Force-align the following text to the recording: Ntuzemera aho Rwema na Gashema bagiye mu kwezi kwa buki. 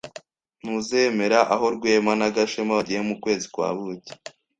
Ntuzemera 0.61 1.39
aho 1.53 1.65
Rwema 1.75 2.13
na 2.19 2.27
Gashema 2.35 2.73
bagiye 2.79 3.01
mu 3.09 3.15
kwezi 3.23 3.45
kwa 3.53 3.67
buki. 3.77 4.11